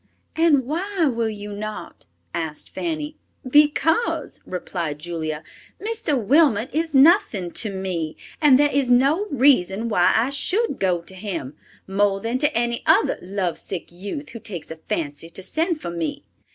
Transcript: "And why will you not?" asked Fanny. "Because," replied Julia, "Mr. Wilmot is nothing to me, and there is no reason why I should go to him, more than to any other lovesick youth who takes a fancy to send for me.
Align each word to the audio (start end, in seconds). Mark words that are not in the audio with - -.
"And 0.35 0.65
why 0.65 1.05
will 1.05 1.29
you 1.29 1.51
not?" 1.53 2.07
asked 2.33 2.71
Fanny. 2.71 3.17
"Because," 3.47 4.41
replied 4.47 4.97
Julia, 4.97 5.43
"Mr. 5.79 6.19
Wilmot 6.19 6.73
is 6.73 6.95
nothing 6.95 7.51
to 7.51 7.69
me, 7.69 8.17
and 8.41 8.57
there 8.57 8.71
is 8.71 8.89
no 8.89 9.27
reason 9.29 9.89
why 9.89 10.11
I 10.15 10.31
should 10.31 10.79
go 10.79 11.03
to 11.03 11.13
him, 11.13 11.55
more 11.87 12.19
than 12.19 12.39
to 12.39 12.57
any 12.57 12.81
other 12.87 13.19
lovesick 13.21 13.91
youth 13.91 14.29
who 14.29 14.39
takes 14.39 14.71
a 14.71 14.77
fancy 14.77 15.29
to 15.29 15.43
send 15.43 15.79
for 15.79 15.91
me. 15.91 16.23